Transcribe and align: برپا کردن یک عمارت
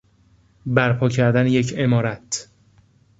برپا 0.65 1.09
کردن 1.09 1.47
یک 1.47 1.73
عمارت 1.77 2.49